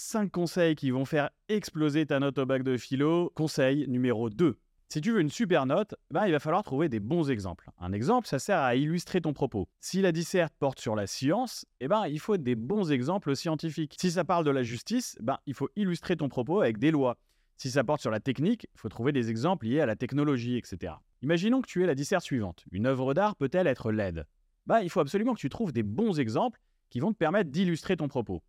5 0.00 0.32
conseils 0.32 0.76
qui 0.76 0.90
vont 0.90 1.04
faire 1.04 1.28
exploser 1.50 2.06
ta 2.06 2.18
note 2.20 2.38
au 2.38 2.46
bac 2.46 2.62
de 2.62 2.78
philo. 2.78 3.30
Conseil 3.34 3.86
numéro 3.86 4.30
2. 4.30 4.58
Si 4.88 5.00
tu 5.02 5.12
veux 5.12 5.20
une 5.20 5.28
super 5.28 5.66
note, 5.66 5.94
ben, 6.10 6.26
il 6.26 6.32
va 6.32 6.40
falloir 6.40 6.62
trouver 6.62 6.88
des 6.88 7.00
bons 7.00 7.30
exemples. 7.30 7.70
Un 7.78 7.92
exemple, 7.92 8.26
ça 8.26 8.38
sert 8.38 8.58
à 8.58 8.74
illustrer 8.74 9.20
ton 9.20 9.34
propos. 9.34 9.68
Si 9.78 10.00
la 10.00 10.10
disserte 10.10 10.54
porte 10.58 10.80
sur 10.80 10.96
la 10.96 11.06
science, 11.06 11.66
eh 11.80 11.86
ben, 11.86 12.06
il 12.08 12.18
faut 12.18 12.38
des 12.38 12.56
bons 12.56 12.90
exemples 12.90 13.36
scientifiques. 13.36 13.96
Si 14.00 14.10
ça 14.10 14.24
parle 14.24 14.44
de 14.44 14.50
la 14.50 14.62
justice, 14.62 15.18
ben, 15.20 15.38
il 15.46 15.52
faut 15.52 15.68
illustrer 15.76 16.16
ton 16.16 16.30
propos 16.30 16.62
avec 16.62 16.78
des 16.78 16.90
lois. 16.90 17.18
Si 17.58 17.70
ça 17.70 17.84
porte 17.84 18.00
sur 18.00 18.10
la 18.10 18.20
technique, 18.20 18.66
il 18.74 18.80
faut 18.80 18.88
trouver 18.88 19.12
des 19.12 19.28
exemples 19.28 19.66
liés 19.66 19.80
à 19.80 19.86
la 19.86 19.96
technologie, 19.96 20.56
etc. 20.56 20.94
Imaginons 21.20 21.60
que 21.60 21.68
tu 21.68 21.84
aies 21.84 21.86
la 21.86 21.94
disserte 21.94 22.24
suivante. 22.24 22.64
Une 22.72 22.86
œuvre 22.86 23.12
d'art 23.12 23.36
peut-elle 23.36 23.66
être 23.66 23.92
laide? 23.92 24.26
Bah, 24.66 24.82
Il 24.82 24.88
faut 24.88 25.00
absolument 25.00 25.34
que 25.34 25.40
tu 25.40 25.50
trouves 25.50 25.72
des 25.72 25.82
bons 25.82 26.18
exemples 26.18 26.58
qui 26.88 27.00
vont 27.00 27.12
te 27.12 27.18
permettre 27.18 27.50
d'illustrer 27.50 27.98
ton 27.98 28.08
propos. 28.08 28.42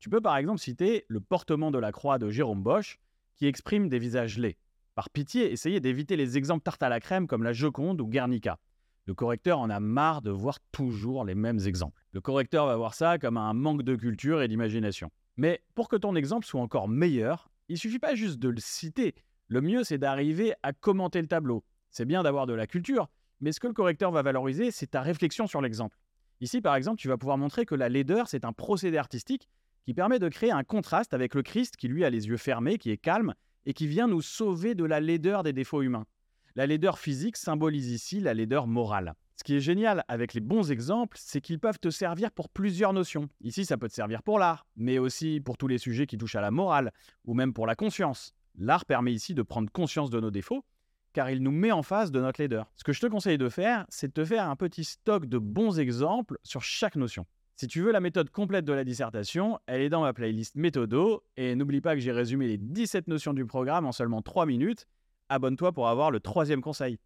Tu 0.00 0.10
peux 0.10 0.20
par 0.20 0.36
exemple 0.36 0.60
citer 0.60 1.04
le 1.08 1.20
portement 1.20 1.72
de 1.72 1.78
la 1.78 1.90
croix 1.90 2.18
de 2.18 2.30
Jérôme 2.30 2.62
Bosch, 2.62 2.98
qui 3.36 3.46
exprime 3.46 3.88
des 3.88 3.98
visages 3.98 4.38
laids. 4.38 4.56
Par 4.94 5.10
pitié, 5.10 5.52
essayez 5.52 5.80
d'éviter 5.80 6.16
les 6.16 6.38
exemples 6.38 6.62
tarte 6.62 6.82
à 6.82 6.88
la 6.88 7.00
crème 7.00 7.26
comme 7.26 7.42
la 7.42 7.52
Joconde 7.52 8.00
ou 8.00 8.06
Guernica. 8.06 8.58
Le 9.06 9.14
correcteur 9.14 9.58
en 9.58 9.70
a 9.70 9.80
marre 9.80 10.22
de 10.22 10.30
voir 10.30 10.60
toujours 10.70 11.24
les 11.24 11.34
mêmes 11.34 11.60
exemples. 11.66 12.00
Le 12.12 12.20
correcteur 12.20 12.66
va 12.66 12.76
voir 12.76 12.94
ça 12.94 13.18
comme 13.18 13.36
un 13.36 13.52
manque 13.54 13.82
de 13.82 13.96
culture 13.96 14.40
et 14.40 14.48
d'imagination. 14.48 15.10
Mais 15.36 15.62
pour 15.74 15.88
que 15.88 15.96
ton 15.96 16.14
exemple 16.14 16.46
soit 16.46 16.60
encore 16.60 16.88
meilleur, 16.88 17.50
il 17.68 17.78
suffit 17.78 17.98
pas 17.98 18.14
juste 18.14 18.38
de 18.38 18.50
le 18.50 18.60
citer. 18.60 19.14
Le 19.48 19.60
mieux, 19.60 19.82
c'est 19.82 19.98
d'arriver 19.98 20.54
à 20.62 20.72
commenter 20.72 21.20
le 21.20 21.28
tableau. 21.28 21.64
C'est 21.90 22.04
bien 22.04 22.22
d'avoir 22.22 22.46
de 22.46 22.52
la 22.52 22.66
culture, 22.66 23.08
mais 23.40 23.50
ce 23.50 23.60
que 23.60 23.66
le 23.66 23.72
correcteur 23.72 24.10
va 24.10 24.22
valoriser, 24.22 24.70
c'est 24.70 24.88
ta 24.88 25.00
réflexion 25.00 25.46
sur 25.46 25.60
l'exemple. 25.60 25.98
Ici, 26.40 26.60
par 26.60 26.76
exemple, 26.76 27.00
tu 27.00 27.08
vas 27.08 27.16
pouvoir 27.16 27.38
montrer 27.38 27.66
que 27.66 27.74
la 27.74 27.88
laideur, 27.88 28.28
c'est 28.28 28.44
un 28.44 28.52
procédé 28.52 28.96
artistique 28.96 29.48
qui 29.84 29.94
permet 29.94 30.18
de 30.18 30.28
créer 30.28 30.50
un 30.50 30.64
contraste 30.64 31.14
avec 31.14 31.34
le 31.34 31.42
Christ 31.42 31.76
qui, 31.76 31.88
lui, 31.88 32.04
a 32.04 32.10
les 32.10 32.28
yeux 32.28 32.36
fermés, 32.36 32.78
qui 32.78 32.90
est 32.90 32.98
calme, 32.98 33.34
et 33.66 33.74
qui 33.74 33.86
vient 33.86 34.08
nous 34.08 34.22
sauver 34.22 34.74
de 34.74 34.84
la 34.84 35.00
laideur 35.00 35.42
des 35.42 35.52
défauts 35.52 35.82
humains. 35.82 36.06
La 36.54 36.66
laideur 36.66 36.98
physique 36.98 37.36
symbolise 37.36 37.90
ici 37.90 38.20
la 38.20 38.34
laideur 38.34 38.66
morale. 38.66 39.14
Ce 39.36 39.44
qui 39.44 39.54
est 39.54 39.60
génial 39.60 40.04
avec 40.08 40.34
les 40.34 40.40
bons 40.40 40.72
exemples, 40.72 41.16
c'est 41.20 41.40
qu'ils 41.40 41.60
peuvent 41.60 41.78
te 41.78 41.90
servir 41.90 42.32
pour 42.32 42.48
plusieurs 42.48 42.92
notions. 42.92 43.28
Ici, 43.40 43.64
ça 43.64 43.76
peut 43.76 43.88
te 43.88 43.94
servir 43.94 44.24
pour 44.24 44.40
l'art, 44.40 44.66
mais 44.74 44.98
aussi 44.98 45.40
pour 45.40 45.56
tous 45.56 45.68
les 45.68 45.78
sujets 45.78 46.06
qui 46.06 46.18
touchent 46.18 46.34
à 46.34 46.40
la 46.40 46.50
morale, 46.50 46.92
ou 47.24 47.34
même 47.34 47.52
pour 47.52 47.66
la 47.66 47.76
conscience. 47.76 48.34
L'art 48.56 48.84
permet 48.84 49.12
ici 49.12 49.34
de 49.34 49.42
prendre 49.42 49.70
conscience 49.70 50.10
de 50.10 50.18
nos 50.18 50.32
défauts, 50.32 50.64
car 51.12 51.30
il 51.30 51.42
nous 51.42 51.52
met 51.52 51.70
en 51.70 51.84
face 51.84 52.10
de 52.10 52.20
notre 52.20 52.40
laideur. 52.40 52.70
Ce 52.74 52.82
que 52.82 52.92
je 52.92 53.00
te 53.00 53.06
conseille 53.06 53.38
de 53.38 53.48
faire, 53.48 53.86
c'est 53.88 54.08
de 54.08 54.12
te 54.12 54.24
faire 54.24 54.48
un 54.50 54.56
petit 54.56 54.82
stock 54.82 55.26
de 55.26 55.38
bons 55.38 55.78
exemples 55.78 56.38
sur 56.42 56.62
chaque 56.62 56.96
notion. 56.96 57.24
Si 57.60 57.66
tu 57.66 57.82
veux 57.82 57.90
la 57.90 57.98
méthode 57.98 58.30
complète 58.30 58.64
de 58.64 58.72
la 58.72 58.84
dissertation, 58.84 59.58
elle 59.66 59.80
est 59.80 59.88
dans 59.88 60.02
ma 60.02 60.12
playlist 60.12 60.54
Méthodo, 60.54 61.24
et 61.36 61.56
n'oublie 61.56 61.80
pas 61.80 61.94
que 61.94 62.00
j'ai 62.00 62.12
résumé 62.12 62.46
les 62.46 62.56
17 62.56 63.08
notions 63.08 63.34
du 63.34 63.44
programme 63.46 63.84
en 63.84 63.90
seulement 63.90 64.22
3 64.22 64.46
minutes. 64.46 64.86
Abonne-toi 65.28 65.72
pour 65.72 65.88
avoir 65.88 66.12
le 66.12 66.20
troisième 66.20 66.60
conseil. 66.60 66.96